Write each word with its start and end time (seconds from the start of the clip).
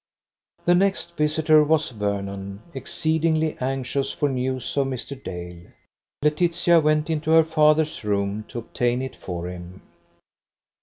The 0.65 0.73
next 0.73 1.15
visitor 1.15 1.63
was 1.63 1.91
Vernon, 1.91 2.63
exceedingly 2.73 3.55
anxious 3.59 4.11
for 4.11 4.29
news 4.29 4.75
of 4.75 4.87
Mr. 4.87 5.23
Dale. 5.23 5.67
Laetitia 6.23 6.79
went 6.79 7.11
into 7.11 7.29
her 7.29 7.43
father's 7.43 8.03
room 8.03 8.43
to 8.47 8.57
obtain 8.57 9.03
it 9.03 9.15
for 9.15 9.47
him. 9.47 9.83